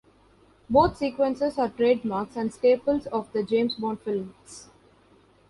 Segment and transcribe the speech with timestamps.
[0.67, 4.69] Both sequences are trademarks and staples of the James Bond films.